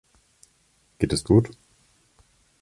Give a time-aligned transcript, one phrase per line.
[0.97, 1.55] Geht es gut?